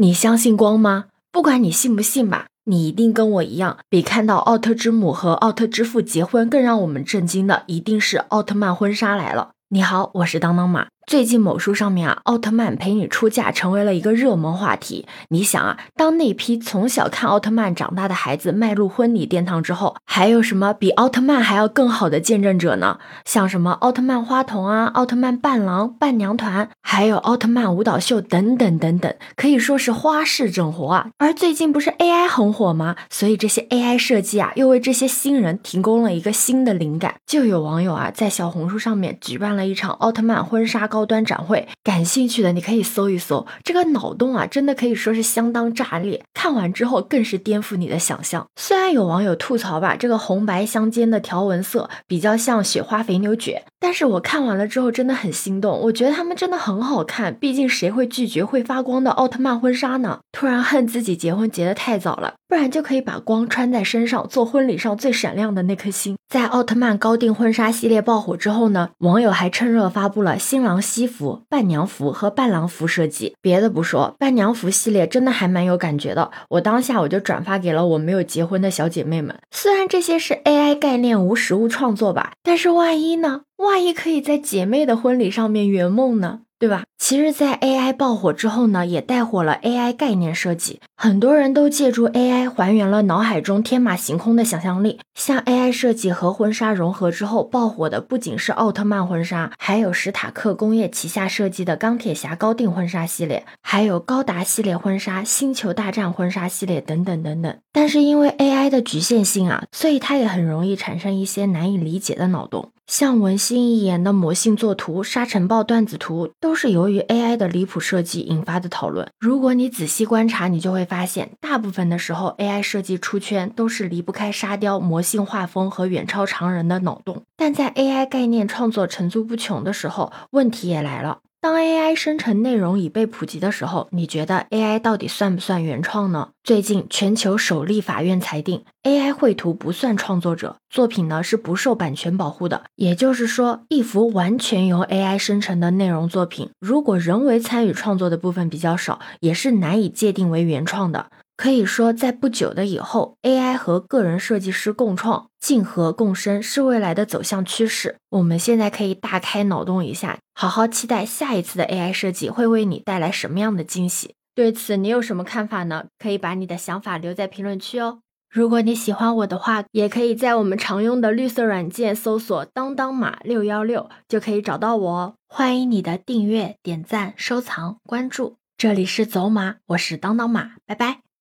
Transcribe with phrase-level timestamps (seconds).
[0.00, 1.06] 你相信光吗？
[1.32, 9.50] 不管你信不信吧，你一定跟我一样，比看到奥特之母和奥特之父结婚更让我们震惊的，一定是奥特曼婚纱来了。
[9.70, 10.86] 你好，我是当当马。
[11.08, 15.06] 最近某书上面啊，奥特曼陪你出嫁成为了一个热门话题。
[15.30, 22.98] 你想啊，当那批从小看奥特曼长大的孩子迈入婚礼殿堂之后，还有什么比奥特曼还要更好的见证者呢？
[23.24, 31.08] 像什么奥特曼花童啊、奥特曼伴郎、伴娘团，还有奥特曼舞蹈秀等等等等，可以说是花式整活啊。
[31.16, 32.96] 而最近不是 AI 很火吗？
[33.08, 37.14] 所以这些 AI 设计啊，又为这些新人提供了一个新的灵感。
[37.26, 40.97] 就有网友啊，在小红书上面举办了一场奥特曼婚纱高。
[40.98, 46.20] 高端展会，感兴趣的你可以搜一搜，这个脑洞啊，真的可以说是相当炸裂。
[46.34, 48.44] 看完之后更是颠覆你的想象。
[48.56, 55.78] 虽然有网友吐槽吧，这个红白相间的条纹色比较像雪花肥牛卷，但是我看完了之后真的很心动。
[55.82, 60.18] 我觉得他们真的很好看，毕竟谁会拒绝会发光的奥特曼婚纱呢？
[60.32, 66.16] 突然恨自己结婚结得太早了，不然就可以把光穿在身上，做婚礼上最闪亮的那颗星。
[66.28, 70.78] 在奥特曼高定婚纱系列爆火之后呢，网友还趁热发布了新郎。
[70.88, 76.30] 西服、伴娘服和伴郎服设计，别的不说，伴娘服系列真的还蛮有感觉的。
[76.48, 79.38] 我当下我就转发给了我没有结婚的小姐妹们。
[79.50, 83.42] 虽然这些是 AI 概念无实物创作吧，但是万一呢？
[83.56, 86.40] 万一可以在姐妹的婚礼上面圆梦呢？
[86.58, 86.84] 对吧？
[86.98, 94.98] 其实，在 AI 爆火之后呢，也带火了 AI 概念设计，很多人都借助 AI 还原了脑海中天马行空的想象力。
[95.14, 107.56] 像 AI 设计和婚纱融合之后爆火的，不仅是奥特曼婚纱，还有史塔克工业旗下设计的钢铁侠高定婚纱系列，还有高达系列婚纱、星球大战婚纱系列等等等等。
[107.72, 112.70] 但是因为 AI 的局限性啊，所以它也很容易产生一些难以理解的脑洞。
[112.88, 119.06] 像文心一言的魔性作图、沙尘暴段子图，都是由于 AI 的离谱设计引发的讨论。
[119.20, 127.24] 如果你仔细观察，你就会发现，大部分的时候 AI 设计出圈都是离不开沙雕、魔性画风和远超常人的脑洞。
[127.36, 131.18] 但在 AI 概念创作层出不穷的时候，问题也来了。
[131.48, 136.28] 当 AI 生成内容已被普及的时候，你觉得 AI 到底算不算原创呢？
[136.44, 142.64] 最近，全球首例法院裁定，AI 绘图不算创作者作品呢，是不受版权保护的。
[142.74, 151.06] 也就是说，一幅完全由 AI 生成的内容作品，如果人为参与创作的部分比较少，也是难以界定为原创的。
[151.38, 157.94] 可以说，在不久的以后，AI 和个人设计师共创、竞合共生是未来的走向趋势。
[158.10, 164.16] 我们现在可以大开脑洞一下，好好期待下一次的 AI 设计会为你带来什么样的惊喜。
[164.34, 165.84] 对此，你有什么看法呢？
[165.96, 168.00] 可以把你的想法留在评论区哦。
[168.28, 175.14] 如果你喜欢我的话，也可以在我们常用的绿色软件搜索“当当马六幺六”，就可以找到我哦。
[175.28, 178.34] 欢迎你的订阅、点赞、收藏、关注。
[178.56, 181.07] 这里是走马，我是当当马，拜拜。